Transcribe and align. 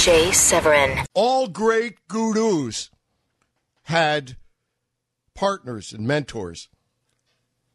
Jay 0.00 0.32
Severin. 0.32 1.04
All 1.14 1.48
great 1.48 2.08
gurus 2.08 2.90
had 3.84 4.36
partners 5.34 5.92
and 5.92 6.06
mentors. 6.06 6.68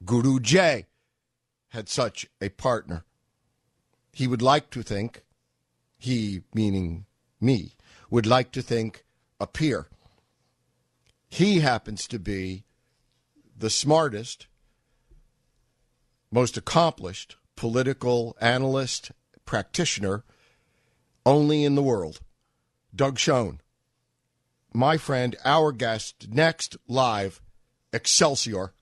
Guru 0.03 0.39
Jay 0.39 0.87
had 1.69 1.87
such 1.89 2.25
a 2.41 2.49
partner. 2.49 3.05
He 4.11 4.27
would 4.27 4.41
like 4.41 4.69
to 4.71 4.81
think, 4.81 5.23
he 5.97 6.41
meaning 6.53 7.05
me, 7.39 7.75
would 8.09 8.25
like 8.25 8.51
to 8.53 8.61
think 8.61 9.05
a 9.39 9.47
peer. 9.47 9.87
He 11.29 11.59
happens 11.59 12.07
to 12.07 12.17
be 12.17 12.63
the 13.57 13.69
smartest, 13.69 14.47
most 16.31 16.57
accomplished 16.57 17.35
political 17.55 18.35
analyst, 18.39 19.11
practitioner 19.45 20.23
only 21.25 21.63
in 21.63 21.75
the 21.75 21.83
world. 21.83 22.19
Doug 22.95 23.19
Schoen, 23.19 23.61
my 24.73 24.97
friend, 24.97 25.35
our 25.43 25.71
guest, 25.71 26.27
next 26.29 26.77
live, 26.87 27.41
Excelsior. 27.91 28.73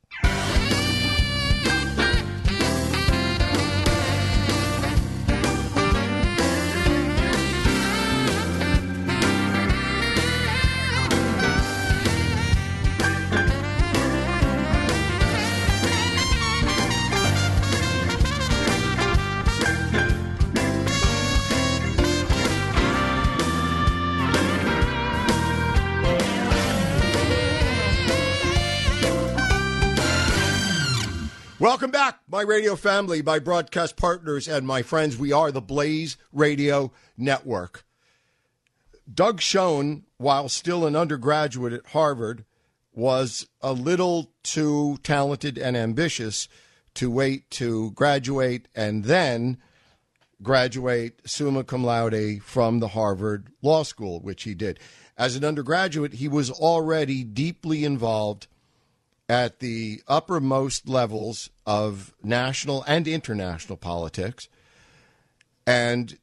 My 32.33 32.41
radio 32.41 32.75
family, 32.75 33.21
my 33.21 33.37
broadcast 33.37 33.95
partners, 33.95 34.47
and 34.47 34.65
my 34.65 34.81
friends. 34.81 35.15
We 35.15 35.31
are 35.31 35.51
the 35.51 35.61
Blaze 35.61 36.17
Radio 36.31 36.91
Network. 37.15 37.85
Doug 39.13 39.39
Schoen, 39.39 40.05
while 40.17 40.49
still 40.49 40.87
an 40.87 40.95
undergraduate 40.95 41.73
at 41.73 41.85
Harvard, 41.85 42.43
was 42.91 43.45
a 43.61 43.71
little 43.71 44.31
too 44.41 44.97
talented 45.03 45.59
and 45.59 45.77
ambitious 45.77 46.47
to 46.95 47.11
wait 47.11 47.51
to 47.51 47.91
graduate 47.91 48.67
and 48.73 49.03
then 49.05 49.59
graduate 50.41 51.21
summa 51.27 51.63
cum 51.63 51.83
laude 51.83 52.41
from 52.41 52.79
the 52.79 52.87
Harvard 52.87 53.49
Law 53.61 53.83
School, 53.83 54.19
which 54.21 54.41
he 54.41 54.55
did. 54.55 54.79
As 55.15 55.35
an 55.35 55.45
undergraduate, 55.45 56.13
he 56.13 56.27
was 56.27 56.49
already 56.49 57.23
deeply 57.23 57.85
involved 57.85 58.47
at 59.33 59.57
the 59.57 59.99
uppermost 60.07 60.87
levels 60.87 61.49
of 61.65 62.13
national 62.21 62.83
and 62.83 63.07
international 63.07 63.75
politics 63.75 64.47
and 65.65 66.19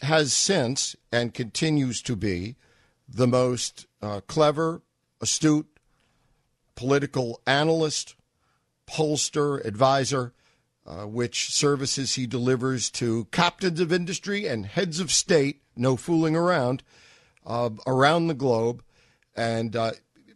has 0.00 0.32
since 0.32 0.96
and 1.12 1.34
continues 1.34 2.00
to 2.00 2.16
be 2.16 2.56
the 3.06 3.26
most 3.26 3.86
uh, 4.00 4.22
clever, 4.26 4.80
astute 5.20 5.66
political 6.74 7.38
analyst, 7.46 8.14
pollster, 8.86 9.62
advisor, 9.62 10.32
uh, 10.86 11.04
which 11.04 11.52
services 11.52 12.14
he 12.14 12.26
delivers 12.26 12.88
to 12.88 13.26
captains 13.26 13.78
of 13.78 13.92
industry 13.92 14.46
and 14.46 14.64
heads 14.64 15.00
of 15.00 15.12
state, 15.12 15.60
no 15.76 15.96
fooling 15.96 16.34
around, 16.34 16.82
uh, 17.44 17.68
around 17.86 18.28
the 18.28 18.32
globe. 18.32 18.82
And 19.36 19.76
uh, 19.76 19.92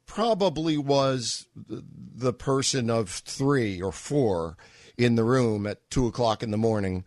probably 0.08 0.76
was 0.76 1.46
the 1.54 2.32
person 2.32 2.90
of 2.90 3.08
three 3.10 3.80
or 3.80 3.92
four 3.92 4.56
in 4.96 5.14
the 5.14 5.22
room 5.22 5.64
at 5.66 5.88
two 5.90 6.08
o'clock 6.08 6.42
in 6.42 6.50
the 6.50 6.56
morning 6.56 7.04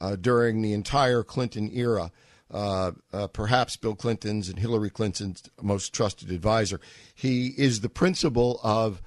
uh, 0.00 0.14
during 0.14 0.62
the 0.62 0.72
entire 0.72 1.24
Clinton 1.24 1.68
era. 1.72 2.12
Uh, 2.48 2.92
uh, 3.12 3.26
perhaps 3.28 3.76
Bill 3.76 3.94
Clinton's 3.94 4.50
and 4.50 4.58
Hillary 4.58 4.90
Clinton's 4.90 5.42
most 5.60 5.94
trusted 5.94 6.30
advisor. 6.30 6.78
He 7.14 7.48
is 7.56 7.80
the 7.80 7.88
principal 7.88 8.60
of 8.62 9.00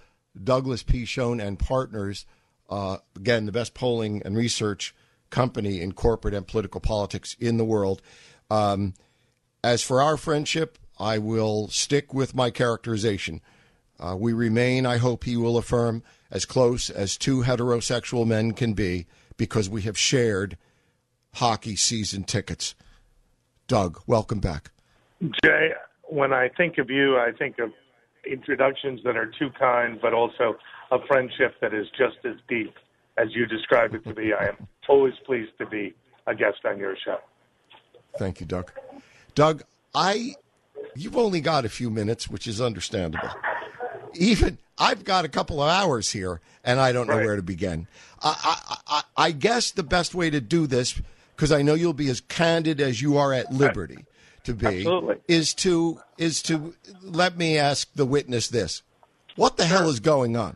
Douglas 0.43 0.81
P. 0.81 1.05
Schoen 1.05 1.39
and 1.39 1.59
Partners, 1.59 2.25
uh, 2.69 2.97
again, 3.15 3.45
the 3.45 3.51
best 3.51 3.75
polling 3.75 4.23
and 4.25 4.35
research 4.35 4.95
company 5.29 5.79
in 5.79 5.91
corporate 5.91 6.33
and 6.33 6.47
political 6.47 6.81
politics 6.81 7.37
in 7.39 7.57
the 7.57 7.63
world. 7.63 8.01
Um, 8.49 8.95
as 9.63 9.83
for 9.83 10.01
our 10.01 10.17
friendship, 10.17 10.79
I 10.97 11.17
will 11.17 11.67
stick 11.67 12.13
with 12.13 12.35
my 12.35 12.49
characterization. 12.49 13.41
Uh, 13.99 14.15
we 14.17 14.33
remain, 14.33 14.85
I 14.85 14.97
hope 14.97 15.23
he 15.23 15.37
will 15.37 15.57
affirm, 15.57 16.03
as 16.31 16.45
close 16.45 16.89
as 16.89 17.17
two 17.17 17.43
heterosexual 17.43 18.27
men 18.27 18.51
can 18.51 18.73
be 18.73 19.05
because 19.37 19.69
we 19.69 19.83
have 19.83 19.97
shared 19.97 20.57
hockey 21.35 21.75
season 21.75 22.23
tickets. 22.23 22.75
Doug, 23.67 24.01
welcome 24.05 24.39
back. 24.39 24.71
Jay, 25.43 25.71
when 26.03 26.33
I 26.33 26.49
think 26.49 26.77
of 26.77 26.89
you, 26.89 27.17
I 27.17 27.31
think 27.37 27.59
of 27.59 27.71
introductions 28.29 29.01
that 29.03 29.15
are 29.15 29.31
too 29.39 29.49
kind, 29.57 29.99
but 30.01 30.13
also 30.13 30.57
a 30.91 30.97
friendship 31.07 31.55
that 31.61 31.73
is 31.73 31.87
just 31.97 32.17
as 32.25 32.35
deep 32.47 32.73
as 33.17 33.29
you 33.31 33.45
described 33.45 33.95
it 33.95 34.03
to 34.05 34.13
be. 34.13 34.33
I 34.33 34.49
am 34.49 34.67
always 34.87 35.13
pleased 35.25 35.51
to 35.59 35.65
be 35.65 35.93
a 36.27 36.35
guest 36.35 36.59
on 36.65 36.77
your 36.77 36.95
show. 37.03 37.17
Thank 38.17 38.39
you, 38.39 38.45
Doug. 38.45 38.71
Doug, 39.35 39.63
I 39.93 40.35
You've 40.95 41.17
only 41.17 41.41
got 41.41 41.65
a 41.65 41.69
few 41.69 41.89
minutes, 41.89 42.29
which 42.29 42.47
is 42.47 42.61
understandable. 42.61 43.29
Even 44.13 44.57
I've 44.77 45.03
got 45.03 45.25
a 45.25 45.29
couple 45.29 45.61
of 45.61 45.69
hours 45.69 46.11
here, 46.11 46.39
and 46.63 46.79
I 46.79 46.91
don't 46.91 47.07
know 47.07 47.17
right. 47.17 47.25
where 47.25 47.35
to 47.35 47.41
begin. 47.41 47.87
I, 48.23 48.55
I, 48.69 48.77
I, 48.87 49.25
I, 49.27 49.31
guess 49.31 49.71
the 49.71 49.83
best 49.83 50.15
way 50.15 50.29
to 50.29 50.39
do 50.39 50.67
this, 50.67 50.99
because 51.35 51.51
I 51.51 51.61
know 51.61 51.73
you'll 51.73 51.93
be 51.93 52.09
as 52.09 52.21
candid 52.21 52.79
as 52.79 53.01
you 53.01 53.17
are 53.17 53.33
at 53.33 53.53
liberty 53.53 54.05
to 54.45 54.53
be, 54.53 54.67
Absolutely. 54.67 55.15
is 55.27 55.53
to 55.55 55.99
is 56.17 56.41
to 56.43 56.75
let 57.01 57.37
me 57.37 57.57
ask 57.57 57.91
the 57.93 58.05
witness 58.05 58.47
this: 58.47 58.81
What 59.35 59.57
the 59.57 59.65
hell 59.65 59.89
is 59.89 59.99
going 59.99 60.37
on? 60.37 60.55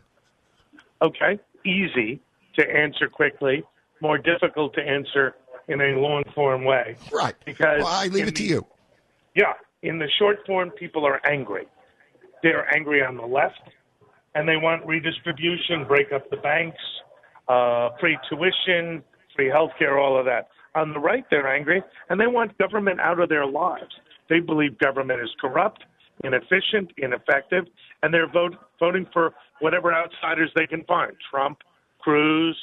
Okay, 1.02 1.38
easy 1.66 2.20
to 2.58 2.70
answer 2.70 3.08
quickly, 3.08 3.62
more 4.00 4.18
difficult 4.18 4.74
to 4.74 4.82
answer 4.82 5.34
in 5.68 5.80
a 5.80 5.98
long 5.98 6.24
form 6.34 6.64
way. 6.64 6.96
Right. 7.12 7.34
Because 7.44 7.82
well, 7.82 7.92
I 7.92 8.06
leave 8.08 8.28
it 8.28 8.36
to 8.36 8.44
you. 8.44 8.66
Yeah, 9.34 9.52
in 9.82 9.98
the 9.98 10.08
short 10.18 10.38
form, 10.46 10.70
people 10.70 11.06
are 11.06 11.20
angry. 11.26 11.66
They're 12.42 12.72
angry 12.74 13.02
on 13.02 13.16
the 13.16 13.26
left, 13.26 13.60
and 14.34 14.48
they 14.48 14.56
want 14.56 14.86
redistribution, 14.86 15.84
break 15.86 16.12
up 16.12 16.28
the 16.30 16.36
banks, 16.38 16.80
uh, 17.48 17.90
free 17.98 18.18
tuition, 18.28 19.02
free 19.34 19.48
health 19.48 19.70
care, 19.78 19.98
all 19.98 20.18
of 20.18 20.24
that. 20.26 20.48
On 20.74 20.92
the 20.92 21.00
right, 21.00 21.24
they're 21.30 21.52
angry, 21.52 21.82
and 22.08 22.20
they 22.20 22.26
want 22.26 22.56
government 22.58 23.00
out 23.00 23.18
of 23.18 23.28
their 23.28 23.46
lives. 23.46 23.92
They 24.28 24.38
believe 24.38 24.78
government 24.78 25.20
is 25.20 25.30
corrupt, 25.40 25.82
inefficient, 26.22 26.92
ineffective, 26.96 27.64
and 28.02 28.14
they're 28.14 28.30
vote, 28.30 28.54
voting 28.78 29.06
for 29.12 29.34
whatever 29.60 29.92
outsiders 29.92 30.50
they 30.54 30.66
can 30.66 30.84
find 30.84 31.12
Trump, 31.30 31.58
Cruz, 31.98 32.56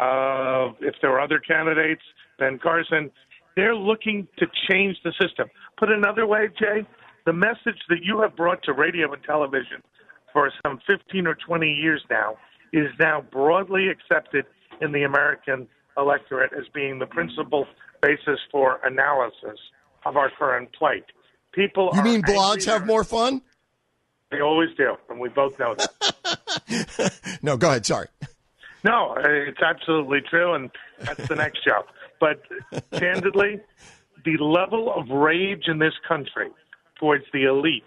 uh, 0.00 0.70
if 0.80 0.94
there 1.02 1.12
are 1.12 1.20
other 1.20 1.38
candidates, 1.38 2.02
Ben 2.38 2.58
Carson. 2.58 3.10
They're 3.56 3.76
looking 3.76 4.26
to 4.38 4.46
change 4.68 4.96
the 5.04 5.12
system. 5.20 5.48
Put 5.84 5.92
another 5.92 6.26
way, 6.26 6.48
Jay, 6.58 6.86
the 7.26 7.34
message 7.34 7.78
that 7.90 7.98
you 8.02 8.18
have 8.22 8.34
brought 8.34 8.62
to 8.62 8.72
radio 8.72 9.12
and 9.12 9.22
television 9.22 9.82
for 10.32 10.50
some 10.64 10.80
15 10.86 11.26
or 11.26 11.34
20 11.34 11.70
years 11.70 12.02
now 12.08 12.38
is 12.72 12.86
now 12.98 13.22
broadly 13.30 13.88
accepted 13.88 14.46
in 14.80 14.92
the 14.92 15.02
American 15.02 15.68
electorate 15.98 16.54
as 16.54 16.64
being 16.72 17.00
the 17.00 17.04
principal 17.04 17.66
basis 18.00 18.40
for 18.50 18.80
analysis 18.82 19.60
of 20.06 20.16
our 20.16 20.30
current 20.38 20.72
plight. 20.72 21.04
People 21.52 21.90
You 21.92 22.02
mean 22.02 22.22
blogs 22.22 22.64
have 22.64 22.86
more 22.86 23.04
fun? 23.04 23.42
They 24.30 24.40
always 24.40 24.70
do, 24.78 24.94
and 25.10 25.20
we 25.20 25.28
both 25.28 25.58
know 25.58 25.74
that. 25.74 27.38
no, 27.42 27.58
go 27.58 27.68
ahead. 27.68 27.84
Sorry. 27.84 28.08
No, 28.84 29.16
it's 29.18 29.60
absolutely 29.60 30.22
true, 30.22 30.54
and 30.54 30.70
that's 31.00 31.28
the 31.28 31.36
next 31.36 31.62
job. 31.62 31.84
But 32.20 32.40
candidly, 32.90 33.60
the 34.24 34.36
level 34.42 34.92
of 34.94 35.08
rage 35.08 35.64
in 35.66 35.78
this 35.78 35.94
country 36.06 36.48
towards 36.98 37.24
the 37.32 37.40
elites 37.40 37.82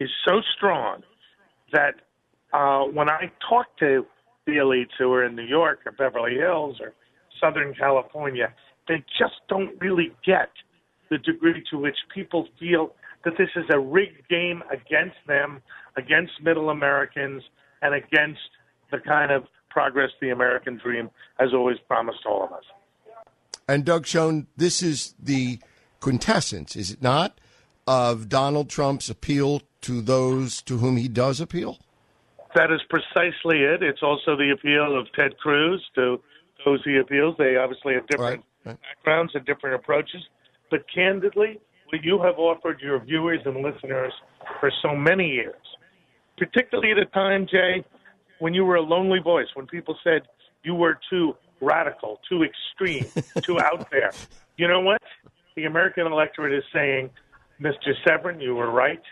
is 0.00 0.10
so 0.26 0.40
strong 0.56 1.02
that 1.72 1.94
uh, 2.52 2.84
when 2.84 3.08
I 3.08 3.30
talk 3.48 3.66
to 3.78 4.06
the 4.46 4.52
elites 4.52 4.90
who 4.98 5.12
are 5.12 5.24
in 5.24 5.36
New 5.36 5.46
York 5.46 5.80
or 5.86 5.92
Beverly 5.92 6.34
Hills 6.36 6.76
or 6.80 6.92
Southern 7.40 7.74
California, 7.74 8.52
they 8.88 9.04
just 9.18 9.34
don't 9.48 9.80
really 9.80 10.12
get 10.24 10.50
the 11.10 11.18
degree 11.18 11.62
to 11.70 11.78
which 11.78 11.96
people 12.14 12.48
feel 12.58 12.94
that 13.24 13.34
this 13.38 13.48
is 13.56 13.64
a 13.70 13.78
rigged 13.78 14.28
game 14.28 14.62
against 14.70 15.16
them, 15.26 15.62
against 15.96 16.32
middle 16.42 16.70
Americans, 16.70 17.42
and 17.82 17.94
against 17.94 18.40
the 18.90 18.98
kind 18.98 19.30
of 19.30 19.44
progress 19.70 20.10
the 20.20 20.30
American 20.30 20.78
dream 20.82 21.10
has 21.38 21.50
always 21.54 21.78
promised 21.86 22.20
all 22.26 22.44
of 22.44 22.52
us. 22.52 22.64
And 23.68 23.84
Doug 23.84 24.06
Schoen, 24.06 24.48
this 24.56 24.82
is 24.82 25.14
the 25.22 25.58
quintessence, 26.02 26.76
is 26.76 26.90
it 26.90 27.00
not, 27.00 27.38
of 27.86 28.28
Donald 28.28 28.68
Trump's 28.68 29.08
appeal 29.08 29.62
to 29.80 30.02
those 30.02 30.60
to 30.62 30.76
whom 30.78 30.98
he 30.98 31.08
does 31.08 31.40
appeal? 31.40 31.78
That 32.54 32.70
is 32.70 32.80
precisely 32.90 33.60
it. 33.60 33.82
It's 33.82 34.02
also 34.02 34.36
the 34.36 34.50
appeal 34.50 34.98
of 34.98 35.06
Ted 35.18 35.38
Cruz 35.38 35.82
to 35.94 36.20
those 36.64 36.80
he 36.84 36.98
appeals. 36.98 37.36
They 37.38 37.56
obviously 37.56 37.94
have 37.94 38.06
different 38.08 38.44
right, 38.64 38.72
right. 38.72 38.78
backgrounds 38.94 39.32
and 39.34 39.44
different 39.46 39.76
approaches. 39.76 40.22
But 40.70 40.84
candidly, 40.92 41.58
what 41.90 42.04
you 42.04 42.20
have 42.22 42.38
offered 42.38 42.80
your 42.80 43.00
viewers 43.00 43.40
and 43.46 43.56
listeners 43.62 44.12
for 44.60 44.70
so 44.82 44.94
many 44.94 45.30
years, 45.30 45.62
particularly 46.36 46.90
at 46.92 46.98
a 46.98 47.06
time, 47.06 47.46
Jay, 47.50 47.84
when 48.38 48.52
you 48.52 48.64
were 48.64 48.76
a 48.76 48.82
lonely 48.82 49.20
voice, 49.20 49.46
when 49.54 49.66
people 49.66 49.96
said 50.04 50.22
you 50.62 50.74
were 50.74 50.98
too 51.08 51.34
radical, 51.60 52.20
too 52.28 52.42
extreme, 52.44 53.06
too 53.42 53.60
out 53.60 53.90
there. 53.90 54.12
You 54.58 54.68
know 54.68 54.80
what? 54.80 55.00
The 55.56 55.64
American 55.64 56.06
electorate 56.06 56.52
is 56.52 56.64
saying, 56.72 57.10
Mr. 57.60 57.92
Severin, 58.04 58.40
you 58.40 58.54
were 58.54 58.70
right. 58.70 59.02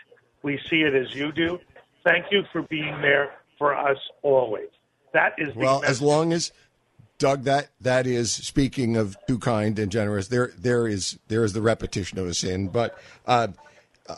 We 0.43 0.59
see 0.69 0.81
it 0.81 0.95
as 0.95 1.13
you 1.13 1.31
do. 1.31 1.59
Thank 2.03 2.25
you 2.31 2.43
for 2.51 2.63
being 2.63 3.01
there 3.01 3.31
for 3.57 3.75
us 3.75 3.97
always. 4.23 4.69
That 5.13 5.33
is 5.37 5.53
well, 5.55 5.83
as 5.85 6.01
long 6.01 6.33
as 6.33 6.51
Doug, 7.19 7.43
that 7.43 7.69
that 7.81 8.07
is 8.07 8.31
speaking 8.31 8.97
of 8.97 9.15
too 9.27 9.37
kind 9.37 9.77
and 9.77 9.91
generous. 9.91 10.29
There, 10.29 10.51
there 10.57 10.87
is 10.87 11.19
there 11.27 11.43
is 11.43 11.53
the 11.53 11.61
repetition 11.61 12.17
of 12.17 12.25
a 12.25 12.33
sin, 12.33 12.69
but 12.69 12.97
uh, 13.27 13.49
uh, 14.09 14.15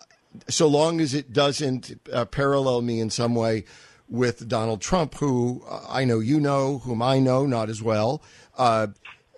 so 0.48 0.68
long 0.68 1.02
as 1.02 1.14
it 1.14 1.34
doesn't 1.34 2.00
uh, 2.14 2.26
parallel 2.26 2.82
me 2.82 3.02
in 3.02 3.10
some 3.10 3.36
way 3.36 3.66
with 4.08 4.48
Donald 4.48 4.80
Trump, 4.80 5.16
who 5.16 5.64
uh, 5.68 5.82
I 5.90 6.06
know 6.06 6.20
you 6.20 6.40
know, 6.40 6.78
whom 6.78 7.02
I 7.02 7.20
know 7.20 7.46
not 7.46 7.70
as 7.70 7.82
well, 7.82 8.22
uh, 8.58 8.88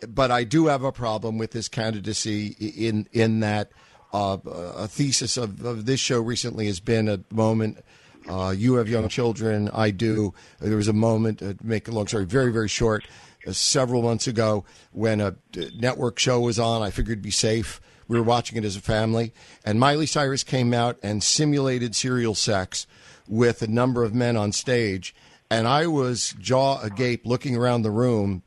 but 0.08 0.32
I 0.32 0.44
do 0.44 0.68
have 0.68 0.84
a 0.84 0.92
problem 0.92 1.38
with 1.38 1.54
his 1.54 1.68
candidacy 1.68 2.48
in 2.60 3.08
in 3.12 3.40
that 3.42 3.72
uh, 4.14 4.38
a 4.46 4.88
thesis 4.88 5.38
of, 5.38 5.66
of 5.66 5.86
this 5.86 6.00
show 6.00 6.22
recently 6.22 6.68
has 6.68 6.80
been 6.80 7.10
a 7.10 7.20
moment 7.32 7.84
uh, 8.28 8.54
you 8.56 8.76
have 8.76 8.90
young 8.90 9.08
children. 9.08 9.70
I 9.74 9.92
do. 9.92 10.34
There 10.60 10.78
was 10.78 10.88
a 10.88 10.94
moment, 10.94 11.42
uh, 11.42 11.54
make 11.64 11.88
a 11.88 11.92
long 11.92 12.08
story 12.08 12.26
very, 12.26 12.52
very 12.52 12.68
short, 12.68 13.06
uh, 13.46 13.52
several 13.52 14.02
months 14.02 14.28
ago 14.28 14.66
when 14.92 15.22
a 15.22 15.36
network 15.76 16.18
show 16.18 16.40
was 16.40 16.58
on. 16.58 16.82
I 16.82 16.90
figured 16.90 17.14
it'd 17.14 17.24
be 17.24 17.32
safe. 17.32 17.80
We 18.08 18.18
were 18.18 18.24
watching 18.24 18.58
it 18.58 18.66
as 18.66 18.76
a 18.76 18.82
family. 18.82 19.34
And 19.64 19.80
Miley 19.80 20.06
Cyrus 20.06 20.44
came 20.44 20.74
out 20.74 20.98
and 21.04 21.24
simulated 21.24 21.96
serial 21.96 22.36
sex 22.36 22.88
with 23.28 23.62
a 23.62 23.68
number 23.68 24.04
of 24.04 24.14
men 24.14 24.38
on 24.38 24.52
stage. 24.52 25.16
And 25.50 25.68
I 25.68 25.88
was 25.88 26.36
jaw 26.40 26.82
agape 26.82 27.26
looking 27.26 27.56
around 27.56 27.84
the 27.84 27.92
room, 27.92 28.42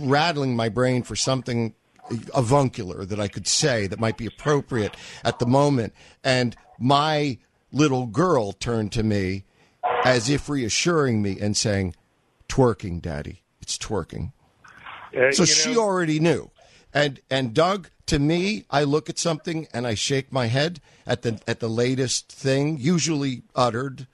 rattling 0.00 0.56
my 0.56 0.68
brain 0.68 1.02
for 1.02 1.16
something 1.16 1.74
avuncular 2.34 3.04
that 3.04 3.18
I 3.18 3.28
could 3.28 3.46
say 3.46 3.86
that 3.86 3.98
might 3.98 4.18
be 4.18 4.26
appropriate 4.26 4.94
at 5.22 5.38
the 5.38 5.46
moment. 5.46 5.94
And 6.22 6.54
my 6.78 7.38
little 7.72 8.06
girl 8.06 8.52
turned 8.52 8.92
to 8.92 9.02
me 9.02 9.44
as 10.04 10.28
if 10.28 10.48
reassuring 10.48 11.22
me 11.22 11.38
and 11.40 11.56
saying, 11.56 11.94
Twerking, 12.48 13.00
Daddy. 13.00 13.42
It's 13.60 13.78
twerking. 13.78 14.32
Uh, 15.16 15.32
so 15.32 15.44
she 15.44 15.74
know, 15.74 15.80
already 15.80 16.20
knew. 16.20 16.50
And 16.92 17.20
and 17.30 17.54
Doug, 17.54 17.88
to 18.06 18.18
me, 18.18 18.66
I 18.70 18.84
look 18.84 19.08
at 19.08 19.18
something 19.18 19.66
and 19.72 19.86
I 19.86 19.94
shake 19.94 20.30
my 20.30 20.46
head 20.46 20.80
at 21.06 21.22
the 21.22 21.40
at 21.48 21.60
the 21.60 21.68
latest 21.68 22.30
thing, 22.30 22.76
usually 22.78 23.42
uttered 23.54 24.06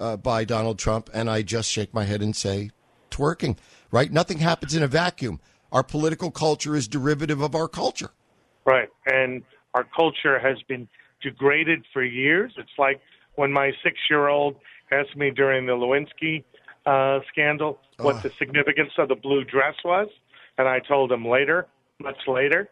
uh, 0.00 0.16
by 0.16 0.44
Donald 0.44 0.78
Trump, 0.78 1.08
and 1.14 1.30
I 1.30 1.42
just 1.42 1.70
shake 1.70 1.94
my 1.94 2.04
head 2.04 2.20
and 2.20 2.34
say, 2.34 2.70
"Twerking." 3.10 3.56
Right? 3.96 4.12
Nothing 4.12 4.40
happens 4.40 4.74
in 4.74 4.82
a 4.82 4.86
vacuum. 4.86 5.40
Our 5.72 5.82
political 5.82 6.30
culture 6.30 6.76
is 6.76 6.86
derivative 6.86 7.40
of 7.40 7.54
our 7.54 7.66
culture. 7.66 8.10
Right, 8.66 8.90
and 9.06 9.42
our 9.72 9.84
culture 9.84 10.38
has 10.38 10.58
been 10.68 10.86
degraded 11.22 11.82
for 11.94 12.04
years. 12.04 12.52
It's 12.58 12.76
like 12.76 13.00
when 13.36 13.50
my 13.50 13.72
six 13.82 13.96
year 14.10 14.28
old 14.28 14.56
asked 14.92 15.16
me 15.16 15.30
during 15.30 15.64
the 15.64 15.72
Lewinsky 15.72 16.44
uh, 16.84 17.20
scandal 17.32 17.80
what 17.96 18.22
the 18.22 18.30
significance 18.38 18.90
of 18.98 19.08
the 19.08 19.14
blue 19.14 19.44
dress 19.44 19.76
was, 19.82 20.08
and 20.58 20.68
I 20.68 20.80
told 20.80 21.10
him 21.10 21.26
later, 21.26 21.66
much 21.98 22.18
later. 22.28 22.68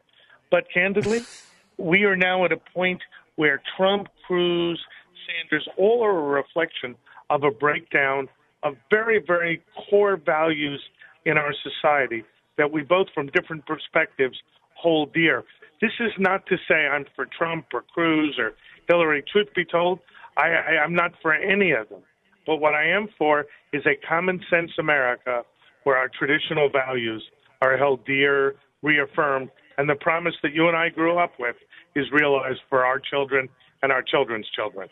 But 0.50 0.64
candidly, 0.74 1.22
we 1.78 2.04
are 2.04 2.16
now 2.16 2.44
at 2.44 2.52
a 2.52 2.58
point 2.74 3.00
where 3.36 3.62
Trump, 3.78 4.08
Cruz, 4.26 4.78
Sanders, 5.26 5.66
all 5.78 6.04
are 6.04 6.18
a 6.18 6.42
reflection 6.42 6.94
of 7.30 7.44
a 7.44 7.50
breakdown 7.50 8.28
of 8.62 8.76
very, 8.90 9.24
very 9.26 9.62
core 9.88 10.18
values 10.18 10.82
in 11.24 11.38
our 11.38 11.54
society 11.62 12.24
that 12.56 12.72
we 12.72 12.82
both, 12.82 13.08
from 13.14 13.26
different 13.28 13.66
perspectives, 13.66 14.36
hold 14.74 15.12
dear. 15.12 15.44
This 15.80 15.92
is 16.00 16.12
not 16.18 16.46
to 16.46 16.56
say 16.68 16.86
I'm 16.86 17.04
for 17.16 17.26
Trump 17.26 17.66
or 17.72 17.82
Cruz 17.82 18.36
or 18.38 18.52
Hillary. 18.88 19.24
Truth 19.30 19.48
be 19.54 19.64
told, 19.64 20.00
I, 20.36 20.48
I, 20.48 20.82
I'm 20.84 20.94
not 20.94 21.12
for 21.20 21.32
any 21.34 21.72
of 21.72 21.88
them. 21.88 22.02
But 22.46 22.56
what 22.56 22.74
I 22.74 22.86
am 22.88 23.08
for 23.16 23.46
is 23.72 23.82
a 23.86 23.96
common 24.06 24.40
sense 24.50 24.72
America 24.78 25.42
where 25.84 25.96
our 25.96 26.08
traditional 26.08 26.68
values 26.70 27.24
are 27.62 27.76
held 27.76 28.04
dear, 28.04 28.56
reaffirmed, 28.82 29.50
and 29.78 29.88
the 29.88 29.94
promise 29.94 30.34
that 30.42 30.52
you 30.52 30.68
and 30.68 30.76
I 30.76 30.88
grew 30.90 31.18
up 31.18 31.32
with 31.38 31.56
is 31.96 32.06
realized 32.12 32.60
for 32.68 32.84
our 32.84 32.98
children 32.98 33.48
and 33.82 33.90
our 33.90 34.02
children's 34.02 34.48
children. 34.54 34.88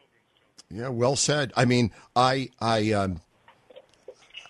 Yeah, 0.71 0.89
well 0.89 1.17
said. 1.17 1.53
I 1.57 1.65
mean, 1.65 1.93
I, 2.17 2.49
I, 2.61 2.93
um, 2.93 3.21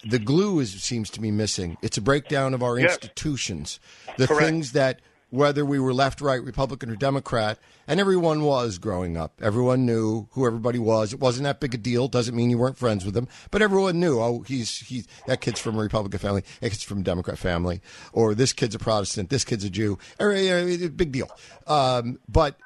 the 0.04 0.18
glue 0.18 0.60
is 0.60 0.72
seems 0.82 1.10
to 1.10 1.20
be 1.20 1.30
missing. 1.30 1.76
It's 1.82 1.96
a 1.96 2.00
breakdown 2.00 2.54
of 2.54 2.62
our 2.62 2.78
yes. 2.78 2.94
institutions, 2.94 3.80
the 4.16 4.26
Correct. 4.26 4.44
things 4.44 4.72
that 4.72 5.00
whether 5.32 5.64
we 5.64 5.80
were 5.80 5.94
left, 5.94 6.20
right, 6.20 6.44
Republican, 6.44 6.90
or 6.90 6.94
Democrat, 6.94 7.58
and 7.88 7.98
everyone 7.98 8.44
was 8.44 8.76
growing 8.76 9.16
up. 9.16 9.40
Everyone 9.40 9.86
knew 9.86 10.28
who 10.32 10.46
everybody 10.46 10.78
was. 10.78 11.14
It 11.14 11.20
wasn't 11.20 11.44
that 11.44 11.58
big 11.58 11.74
a 11.74 11.78
deal. 11.78 12.06
Doesn't 12.06 12.36
mean 12.36 12.50
you 12.50 12.58
weren't 12.58 12.76
friends 12.76 13.06
with 13.06 13.14
them, 13.14 13.28
but 13.50 13.62
everyone 13.62 13.98
knew. 13.98 14.20
Oh, 14.20 14.42
he's 14.42 14.80
he's 14.80 15.06
that 15.26 15.40
kid's 15.40 15.58
from 15.58 15.78
a 15.78 15.82
Republican 15.82 16.18
family. 16.18 16.44
That 16.60 16.70
kid's 16.70 16.82
from 16.82 16.98
a 16.98 17.02
Democrat 17.02 17.38
family, 17.38 17.80
or 18.12 18.34
this 18.34 18.52
kid's 18.52 18.74
a 18.74 18.78
Protestant. 18.78 19.30
This 19.30 19.44
kid's 19.44 19.64
a 19.64 19.70
Jew. 19.70 19.98
Big 20.18 21.12
deal. 21.12 21.30
Um, 21.66 22.18
but 22.28 22.58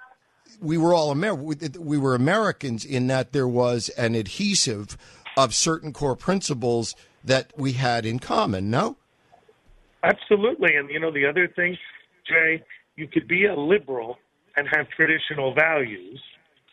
we 0.61 0.77
were 0.77 0.93
all 0.93 1.13
Amer- 1.13 1.35
we 1.35 1.99
were 1.99 2.17
Americans 2.17 2.85
in 2.85 3.07
that 3.07 3.33
there 3.33 3.49
was 3.49 3.91
an 3.91 4.17
adhesive 4.17 4.99
of 5.37 5.55
certain 5.55 5.93
core 5.93 6.17
principles 6.17 6.95
that 7.25 7.53
we 7.57 7.73
had 7.73 8.07
in 8.07 8.19
common. 8.19 8.71
No. 8.71 8.97
Absolutely, 10.03 10.77
and 10.77 10.89
you 10.91 11.01
know 11.01 11.11
the 11.11 11.27
other 11.27 11.49
thing 11.49 11.77
Jay, 12.27 12.63
you 12.97 13.07
could 13.09 13.29
be 13.29 13.47
a 13.47 13.55
liberal 13.55 14.19
and 14.57 14.67
have 14.69 14.89
traditional 14.91 15.55
values. 15.55 16.21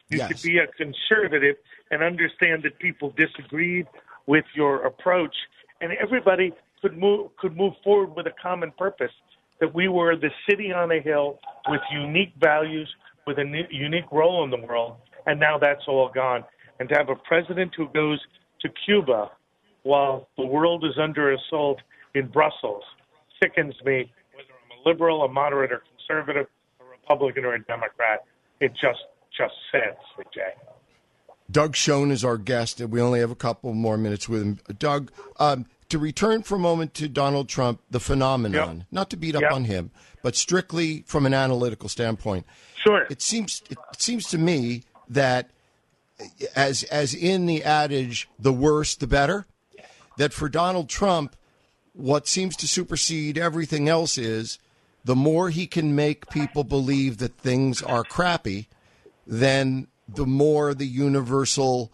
You 0.10 0.20
yes. 0.20 0.28
could 0.28 0.42
be 0.42 0.58
a 0.58 0.68
conservative 0.68 1.56
and 1.92 2.04
understand 2.04 2.64
that 2.64 2.78
people 2.80 3.14
disagreed 3.18 3.88
with 4.26 4.46
your 4.56 4.86
approach, 4.86 5.36
and 5.82 5.92
everybody 5.94 6.54
could 6.82 6.98
move 6.98 7.36
could 7.38 7.56
move 7.56 7.74
forward 7.84 8.16
with 8.16 8.28
a 8.28 8.34
common 8.42 8.72
purpose. 8.78 9.12
That 9.60 9.74
we 9.74 9.88
were 9.88 10.16
the 10.16 10.32
city 10.50 10.74
on 10.74 10.92
a 10.92 11.00
hill 11.00 11.40
with 11.70 11.82
unique 11.92 12.34
values, 12.40 12.90
with 13.26 13.38
a 13.38 13.66
unique 13.72 14.12
role 14.12 14.44
in 14.44 14.50
the 14.50 14.58
world, 14.58 14.98
and 15.26 15.40
now 15.40 15.58
that's 15.58 15.84
all 15.88 16.10
gone. 16.14 16.44
And 16.80 16.90
to 16.90 16.96
have 16.96 17.10
a 17.10 17.16
president 17.16 17.74
who 17.76 17.88
goes 17.90 18.20
to 18.64 18.70
Cuba 18.86 19.32
while 19.84 20.28
the 20.38 20.46
world 20.46 20.84
is 20.84 20.98
under 20.98 21.32
assault 21.34 21.80
in 22.16 22.28
Brussels 22.28 22.84
sickens 23.42 23.76
me 23.86 24.12
whether 24.34 24.48
I'm 24.50 24.86
a 24.86 24.90
liberal, 24.90 25.24
a 25.24 25.28
moderate, 25.28 25.72
or 25.72 25.84
conservative, 25.98 26.48
a 26.80 26.84
Republican, 26.84 27.46
or 27.46 27.56
a 27.56 27.64
Democrat. 27.64 28.24
It 28.60 28.72
just 28.74 29.00
just 29.38 29.54
with 30.18 30.28
Jay. 30.34 30.54
Doug 31.52 31.76
Schoen 31.76 32.12
is 32.12 32.24
our 32.24 32.38
guest, 32.38 32.80
and 32.80 32.92
we 32.92 33.02
only 33.02 33.20
have 33.20 33.32
a 33.32 33.36
couple 33.36 33.74
more 33.74 33.98
minutes 33.98 34.30
with 34.30 34.42
him. 34.42 34.60
Doug, 34.78 35.12
um, 35.40 35.66
to 35.90 35.98
return 35.98 36.44
for 36.44 36.56
a 36.56 36.60
moment 36.60 36.94
to 36.96 37.08
Donald 37.08 37.50
Trump, 37.50 37.82
the 37.90 38.00
phenomenon, 38.00 38.78
yep. 38.78 38.88
not 38.92 39.10
to 39.10 39.18
beat 39.18 39.36
up 39.36 39.42
yep. 39.42 39.52
on 39.52 39.66
him, 39.66 39.92
but 40.22 40.36
strictly 40.36 41.04
from 41.06 41.26
an 41.26 41.34
analytical 41.34 41.90
standpoint. 41.90 42.46
Sure. 42.76 43.06
It 43.10 43.22
seems 43.22 43.62
it 43.70 43.78
seems 43.98 44.26
to 44.30 44.38
me 44.38 44.84
that 45.10 45.50
as 46.56 46.84
as 46.84 47.14
in 47.14 47.46
the 47.46 47.64
adage, 47.64 48.30
the 48.40 48.54
worse 48.54 48.96
the 48.96 49.08
better, 49.08 49.46
that 50.18 50.34
for 50.34 50.50
Donald 50.50 50.90
Trump, 50.90 51.36
what 51.94 52.28
seems 52.28 52.56
to 52.58 52.68
supersede 52.68 53.38
everything 53.38 53.88
else 53.88 54.18
is 54.18 54.60
the 55.06 55.16
more 55.16 55.50
he 55.50 55.68
can 55.68 55.96
make 55.96 56.30
people 56.30 56.64
believe 56.64 57.18
that 57.18 57.38
things 57.38 57.82
are 57.82 58.04
crappy, 58.04 58.68
then 59.28 59.88
the 60.08 60.26
more 60.26 60.74
the 60.74 60.88
universal 60.88 61.92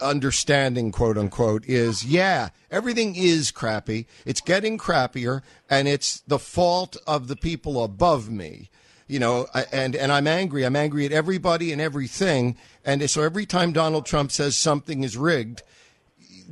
understanding, 0.00 0.92
quote 0.92 1.18
unquote, 1.18 1.64
is 1.66 2.04
yeah, 2.04 2.50
everything 2.70 3.14
is 3.16 3.50
crappy. 3.50 4.06
It's 4.24 4.40
getting 4.40 4.78
crappier, 4.78 5.42
and 5.68 5.88
it's 5.88 6.20
the 6.26 6.38
fault 6.38 6.96
of 7.06 7.28
the 7.28 7.36
people 7.36 7.82
above 7.82 8.30
me. 8.30 8.70
You 9.10 9.18
know, 9.18 9.48
and 9.72 9.96
and 9.96 10.12
I'm 10.12 10.28
angry. 10.28 10.64
I'm 10.64 10.76
angry 10.76 11.04
at 11.04 11.10
everybody 11.10 11.72
and 11.72 11.80
everything. 11.80 12.56
And 12.84 13.10
so 13.10 13.22
every 13.22 13.44
time 13.44 13.72
Donald 13.72 14.06
Trump 14.06 14.30
says 14.30 14.54
something 14.54 15.02
is 15.02 15.16
rigged, 15.16 15.64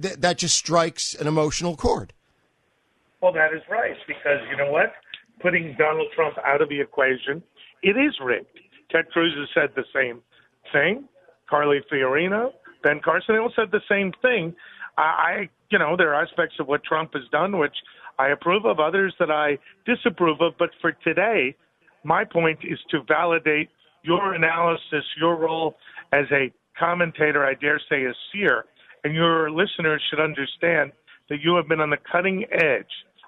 th- 0.02 0.16
that 0.16 0.38
just 0.38 0.56
strikes 0.56 1.14
an 1.14 1.28
emotional 1.28 1.76
chord. 1.76 2.12
Well, 3.20 3.32
that 3.32 3.54
is 3.54 3.62
right 3.70 3.96
because 4.08 4.40
you 4.50 4.56
know 4.56 4.72
what? 4.72 4.92
Putting 5.40 5.76
Donald 5.78 6.08
Trump 6.16 6.34
out 6.44 6.60
of 6.60 6.68
the 6.68 6.80
equation, 6.80 7.44
it 7.84 7.96
is 7.96 8.18
rigged. 8.20 8.58
Ted 8.90 9.08
Cruz 9.10 9.32
has 9.38 9.48
said 9.54 9.70
the 9.76 9.84
same 9.94 10.20
thing. 10.72 11.08
Carly 11.48 11.78
Fiorina, 11.92 12.50
Ben 12.82 13.00
Carson, 13.04 13.36
they 13.36 13.40
all 13.40 13.52
said 13.54 13.70
the 13.70 13.80
same 13.88 14.12
thing. 14.20 14.54
I, 14.96 15.48
you 15.70 15.78
know, 15.78 15.96
there 15.96 16.12
are 16.12 16.22
aspects 16.24 16.56
of 16.58 16.66
what 16.66 16.82
Trump 16.82 17.14
has 17.14 17.22
done 17.30 17.58
which 17.58 17.76
I 18.18 18.30
approve 18.30 18.64
of, 18.66 18.80
others 18.80 19.14
that 19.20 19.30
I 19.30 19.58
disapprove 19.86 20.40
of. 20.40 20.54
But 20.58 20.70
for 20.80 20.90
today, 20.90 21.54
my 22.04 22.24
point 22.24 22.60
is 22.62 22.78
to 22.90 23.02
validate 23.06 23.68
your 24.02 24.34
analysis, 24.34 25.04
your 25.20 25.36
role 25.36 25.76
as 26.12 26.26
a 26.30 26.52
commentator, 26.78 27.44
I 27.44 27.54
dare 27.54 27.80
say 27.90 28.04
a 28.04 28.12
seer, 28.32 28.64
and 29.04 29.14
your 29.14 29.50
listeners 29.50 30.02
should 30.08 30.20
understand 30.20 30.92
that 31.28 31.40
you 31.42 31.54
have 31.56 31.68
been 31.68 31.80
on 31.80 31.90
the 31.90 31.98
cutting 32.10 32.44
edge 32.52 32.86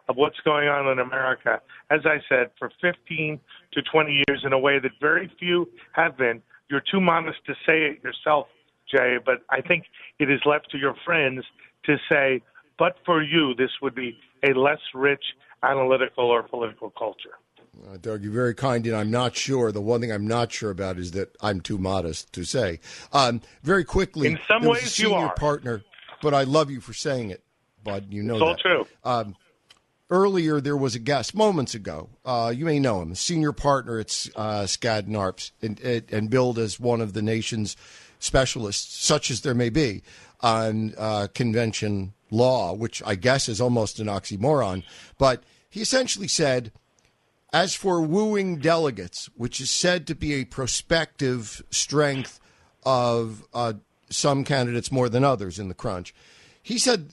of 0.09 0.17
what's 0.17 0.39
going 0.45 0.69
on 0.69 0.89
in 0.91 0.99
America, 0.99 1.61
as 1.91 2.01
I 2.05 2.19
said, 2.29 2.51
for 2.59 2.71
15 2.81 3.39
to 3.73 3.83
20 3.83 4.25
years 4.29 4.43
in 4.45 4.53
a 4.53 4.59
way 4.59 4.79
that 4.79 4.91
very 5.01 5.31
few 5.39 5.69
have 5.93 6.17
been. 6.17 6.43
You're 6.69 6.83
too 6.91 7.01
modest 7.01 7.39
to 7.47 7.55
say 7.67 7.83
it 7.83 8.03
yourself, 8.03 8.49
Jay, 8.91 9.19
but 9.25 9.43
I 9.51 9.61
think 9.61 9.85
it 10.19 10.31
is 10.31 10.41
left 10.45 10.71
to 10.71 10.79
your 10.79 10.95
friends 11.05 11.45
to 11.85 11.97
say, 12.11 12.43
but 12.79 12.97
for 13.05 13.23
you, 13.23 13.55
this 13.57 13.71
would 13.83 13.95
be 13.95 14.19
a 14.43 14.59
less 14.59 14.81
rich 14.95 15.25
analytical 15.63 16.25
or 16.25 16.43
political 16.43 16.91
culture. 16.91 17.39
Uh, 17.89 17.97
Doug, 18.01 18.23
you're 18.23 18.33
very 18.33 18.55
kind, 18.55 18.87
and 18.87 18.97
I'm 18.97 19.11
not 19.11 19.35
sure. 19.35 19.73
The 19.73 19.81
one 19.81 20.01
thing 20.01 20.13
I'm 20.13 20.27
not 20.27 20.53
sure 20.53 20.71
about 20.71 20.99
is 20.99 21.13
that 21.13 21.35
I'm 21.41 21.61
too 21.61 21.79
modest 21.79 22.33
to 22.35 22.45
say. 22.45 22.81
Um, 23.13 23.41
very 23.63 23.85
quickly, 23.85 24.29
in 24.29 24.39
some 24.47 24.65
ways, 24.65 24.99
you 24.99 25.15
are 25.15 25.35
partner, 25.35 25.83
but 26.23 26.35
I 26.35 26.45
love 26.45 26.71
you 26.71 26.81
for 26.81 26.93
saying 26.93 27.31
it, 27.31 27.43
Bud. 27.83 28.07
You 28.11 28.23
know 28.23 28.37
it's 28.37 28.63
that. 28.63 28.69
true. 28.69 28.87
Um, 29.05 29.37
earlier, 30.11 30.61
there 30.61 30.77
was 30.77 30.95
a 30.95 30.99
guest 30.99 31.35
moments 31.35 31.75
ago. 31.75 32.11
Uh, 32.25 32.53
you 32.55 32.65
may 32.65 32.79
know 32.79 33.01
him, 33.01 33.15
senior 33.15 33.53
partner 33.53 33.99
at 33.99 34.29
uh, 34.37 34.63
Skadden 34.65 35.11
Arps, 35.11 35.53
and, 35.63 35.81
and 36.13 36.29
billed 36.29 36.59
as 36.59 36.79
one 36.79 37.01
of 37.01 37.15
the 37.15 37.23
nation's 37.23 37.77
specialists, 38.19 39.03
such 39.03 39.31
as 39.31 39.41
there 39.41 39.55
may 39.55 39.71
be, 39.71 40.03
on 40.43 40.95
uh, 40.99 41.29
convention 41.35 42.13
law, 42.31 42.75
which 42.75 43.03
I 43.05 43.15
guess 43.15 43.49
is 43.49 43.61
almost 43.61 43.99
an 43.99 44.07
oxymoron. 44.07 44.85
But 45.19 45.43
he 45.69 45.81
essentially 45.81 46.29
said 46.29 46.73
as 47.53 47.75
for 47.75 48.01
wooing 48.01 48.59
delegates, 48.59 49.29
which 49.37 49.61
is 49.61 49.71
said 49.71 50.07
to 50.07 50.15
be 50.15 50.35
a 50.35 50.45
prospective 50.45 51.63
strength 51.71 52.41
of 52.85 53.45
uh, 53.53 53.75
some 54.09 54.45
candidates 54.45 54.93
more 54.93 55.09
than 55.09 55.25
others 55.25 55.59
in 55.59 55.69
the 55.69 55.75
crunch, 55.75 56.15
he 56.63 56.79
said, 56.79 57.11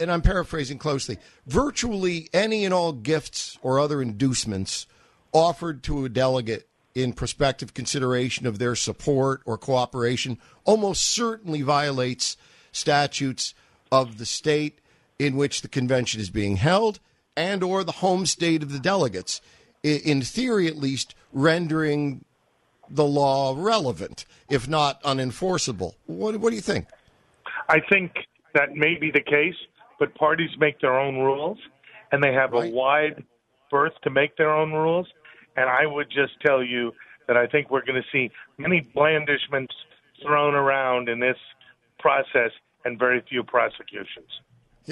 and 0.00 0.10
I'm 0.10 0.22
paraphrasing 0.22 0.78
closely, 0.78 1.18
virtually 1.46 2.28
any 2.32 2.64
and 2.64 2.74
all 2.74 2.92
gifts 2.92 3.58
or 3.62 3.78
other 3.78 4.02
inducements 4.02 4.86
offered 5.32 5.82
to 5.84 6.04
a 6.04 6.08
delegate 6.08 6.66
in 6.94 7.12
prospective 7.12 7.72
consideration 7.72 8.46
of 8.46 8.58
their 8.58 8.74
support 8.74 9.42
or 9.46 9.56
cooperation 9.56 10.38
almost 10.64 11.02
certainly 11.02 11.62
violates 11.62 12.36
statutes 12.72 13.54
of 13.92 14.18
the 14.18 14.26
state 14.26 14.80
in 15.18 15.36
which 15.36 15.62
the 15.62 15.68
convention 15.68 16.20
is 16.20 16.30
being 16.30 16.56
held 16.56 16.98
and 17.36 17.62
or 17.62 17.84
the 17.84 17.92
home 17.92 18.26
state 18.26 18.62
of 18.62 18.72
the 18.72 18.80
delegates 18.80 19.40
in 19.82 20.22
theory 20.22 20.66
at 20.66 20.76
least, 20.76 21.14
rendering 21.32 22.24
the 22.88 23.04
law 23.04 23.54
relevant, 23.56 24.24
if 24.48 24.68
not 24.68 25.02
unenforceable. 25.02 25.94
What, 26.06 26.36
what 26.38 26.50
do 26.50 26.56
you 26.56 26.62
think? 26.62 26.88
I 27.68 27.80
think 27.80 28.12
that 28.54 28.74
may 28.74 28.96
be 28.96 29.10
the 29.10 29.22
case, 29.22 29.54
but 29.98 30.14
parties 30.14 30.50
make 30.58 30.80
their 30.80 30.98
own 30.98 31.16
rules, 31.18 31.58
and 32.10 32.22
they 32.22 32.32
have 32.32 32.52
right. 32.52 32.70
a 32.70 32.74
wide 32.74 33.24
berth 33.70 33.92
to 34.02 34.10
make 34.10 34.36
their 34.36 34.52
own 34.52 34.72
rules. 34.72 35.06
And 35.56 35.68
I 35.68 35.86
would 35.86 36.08
just 36.10 36.40
tell 36.44 36.62
you 36.62 36.92
that 37.28 37.36
I 37.36 37.46
think 37.46 37.70
we're 37.70 37.84
going 37.84 38.02
to 38.02 38.08
see 38.10 38.30
many 38.58 38.80
blandishments 38.80 39.74
thrown 40.22 40.54
around 40.54 41.08
in 41.08 41.20
this 41.20 41.36
process 41.98 42.50
and 42.84 42.98
very 42.98 43.22
few 43.28 43.44
prosecutions. 43.44 44.28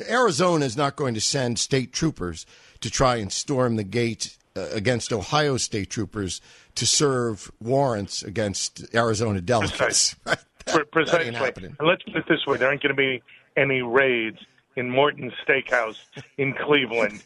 Arizona 0.09 0.65
is 0.65 0.77
not 0.77 0.95
going 0.95 1.15
to 1.15 1.21
send 1.21 1.59
state 1.59 1.93
troopers 1.93 2.47
to 2.81 2.91
try 2.91 3.17
and 3.17 3.33
storm 3.33 3.77
the 3.77 3.85
gate 3.85 4.37
uh, 4.37 4.38
against 4.73 5.13
Ohio 5.13 5.57
state 5.57 5.91
troopers 5.91 6.41
to 6.75 6.87
serve 6.87 7.51
warrants 7.61 8.23
against 8.23 8.95
Arizona 8.95 9.41
delegates. 9.41 10.15
Precisely. 10.15 10.47
and 11.79 11.89
let's 11.89 12.03
put 12.03 12.17
it 12.17 12.25
this 12.29 12.47
way: 12.47 12.57
there 12.57 12.69
aren't 12.69 12.83
going 12.83 12.95
to 12.95 12.97
be 12.97 13.23
any 13.57 13.83
raids 13.83 14.39
in 14.77 14.91
Morton's 14.91 15.33
Steakhouse 15.47 15.99
in 16.37 16.53
Cleveland, 16.55 17.23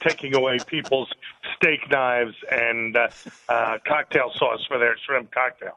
taking 0.00 0.34
away 0.34 0.58
people's 0.66 1.12
steak 1.56 1.90
knives 1.90 2.34
and 2.50 2.96
uh, 2.96 3.08
uh, 3.48 3.78
cocktail 3.86 4.32
sauce 4.34 4.64
for 4.66 4.78
their 4.78 4.96
shrimp 4.98 5.30
cocktail. 5.30 5.74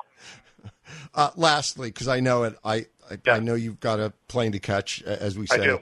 Uh, 1.13 1.31
lastly, 1.35 1.89
because 1.89 2.07
I 2.07 2.19
know 2.19 2.43
it, 2.43 2.57
I 2.63 2.85
I, 3.09 3.17
yeah. 3.25 3.33
I, 3.33 3.39
know 3.39 3.55
you've 3.55 3.79
got 3.79 3.99
a 3.99 4.11
plane 4.27 4.53
to 4.53 4.59
catch, 4.59 5.01
as 5.03 5.37
we 5.37 5.47
say. 5.47 5.79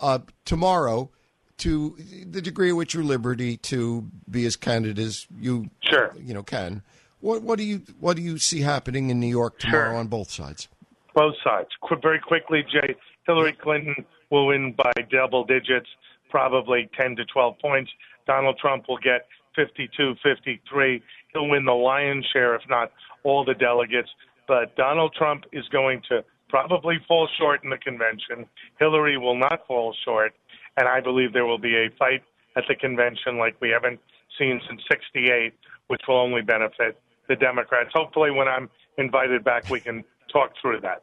Uh, 0.00 0.20
tomorrow 0.44 1.10
to 1.58 1.96
the 2.26 2.42
degree 2.42 2.70
at 2.70 2.76
which 2.76 2.94
you're 2.94 3.04
liberty 3.04 3.56
to 3.56 4.08
be 4.28 4.46
as 4.46 4.56
candid 4.56 4.98
as 4.98 5.26
you 5.38 5.70
sure 5.82 6.14
you 6.18 6.34
know 6.34 6.42
can. 6.42 6.82
What 7.20 7.42
what 7.42 7.58
do 7.58 7.64
you 7.64 7.82
what 8.00 8.16
do 8.16 8.22
you 8.22 8.38
see 8.38 8.60
happening 8.60 9.10
in 9.10 9.20
New 9.20 9.28
York 9.28 9.58
tomorrow 9.58 9.90
sure. 9.90 9.96
on 9.96 10.08
both 10.08 10.30
sides? 10.30 10.68
Both 11.14 11.34
sides. 11.44 11.68
Qu- 11.82 12.00
very 12.02 12.18
quickly, 12.18 12.64
Jay. 12.70 12.96
Hillary 13.26 13.52
Clinton 13.52 14.04
will 14.30 14.48
win 14.48 14.72
by 14.76 14.92
double 15.10 15.44
digits, 15.44 15.88
probably 16.30 16.90
10 16.98 17.16
to 17.16 17.24
12 17.26 17.58
points. 17.60 17.90
Donald 18.26 18.58
Trump 18.58 18.86
will 18.88 18.98
get 18.98 19.28
52, 19.54 20.14
53. 20.22 21.02
He'll 21.32 21.48
win 21.48 21.64
the 21.64 21.72
lion's 21.72 22.26
share, 22.32 22.54
if 22.54 22.62
not 22.68 22.90
all 23.22 23.44
the 23.44 23.54
delegates. 23.54 24.08
But 24.48 24.74
Donald 24.76 25.14
Trump 25.16 25.44
is 25.52 25.68
going 25.68 26.02
to 26.08 26.24
probably 26.48 26.98
fall 27.06 27.28
short 27.38 27.62
in 27.64 27.70
the 27.70 27.78
convention. 27.78 28.46
Hillary 28.78 29.16
will 29.16 29.38
not 29.38 29.66
fall 29.66 29.94
short 30.04 30.34
and 30.76 30.88
I 30.88 31.00
believe 31.00 31.32
there 31.32 31.46
will 31.46 31.58
be 31.58 31.76
a 31.76 31.90
fight 31.98 32.22
at 32.56 32.64
the 32.68 32.74
convention 32.74 33.38
like 33.38 33.56
we 33.60 33.70
haven't 33.70 34.00
seen 34.38 34.60
since 34.68 34.80
'68, 34.90 35.52
which 35.88 36.02
will 36.08 36.20
only 36.20 36.42
benefit 36.42 37.00
the 37.28 37.36
Democrats. 37.36 37.90
Hopefully, 37.94 38.30
when 38.30 38.48
I'm 38.48 38.68
invited 38.98 39.44
back, 39.44 39.68
we 39.70 39.80
can 39.80 40.04
talk 40.32 40.52
through 40.60 40.80
that. 40.80 41.02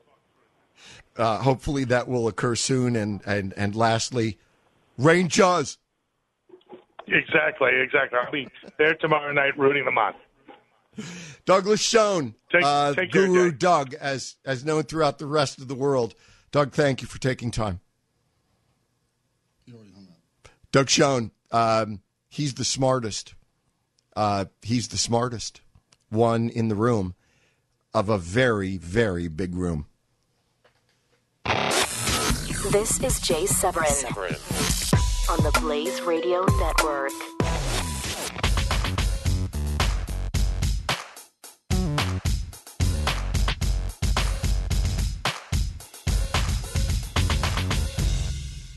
Uh, 1.17 1.37
hopefully, 1.37 1.83
that 1.85 2.07
will 2.07 2.27
occur 2.27 2.55
soon. 2.55 2.95
And 2.95 3.21
and 3.25 3.53
and 3.57 3.75
lastly, 3.75 4.37
Rangers. 4.97 5.77
Exactly, 7.07 7.71
exactly. 7.73 8.19
I'll 8.23 8.31
be 8.31 8.47
there 8.77 8.93
tomorrow 8.95 9.31
night 9.33 9.57
rooting 9.57 9.85
them 9.85 9.97
on. 9.97 10.13
Douglas 11.45 11.81
Schoen, 11.81 12.35
take, 12.51 12.63
uh, 12.63 12.93
take 12.93 13.11
Guru 13.11 13.51
Doug, 13.51 13.93
as 13.95 14.35
as 14.45 14.63
known 14.65 14.83
throughout 14.83 15.17
the 15.17 15.25
rest 15.25 15.59
of 15.59 15.67
the 15.67 15.75
world. 15.75 16.13
Doug, 16.51 16.71
thank 16.71 17.01
you 17.01 17.07
for 17.07 17.19
taking 17.19 17.51
time. 17.51 17.79
Doug 20.71 20.89
Schoen, 20.89 21.31
um, 21.51 22.01
he's 22.27 22.53
the 22.53 22.63
smartest. 22.63 23.33
Uh, 24.15 24.45
he's 24.61 24.89
the 24.89 24.97
smartest 24.97 25.61
one 26.09 26.49
in 26.49 26.67
the 26.67 26.75
room 26.75 27.15
of 27.93 28.09
a 28.09 28.17
very, 28.19 28.77
very 28.77 29.27
big 29.27 29.55
room. 29.55 29.87
This 32.71 32.99
is 32.99 33.19
Jay 33.19 33.47
Severin, 33.47 33.89
Severin. 33.89 34.35
on 35.29 35.43
the 35.43 35.59
Blaze 35.59 36.01
Radio 36.01 36.45
Network. 36.59 37.11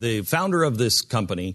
The 0.00 0.22
founder 0.22 0.62
of 0.62 0.78
this 0.78 1.02
company 1.02 1.54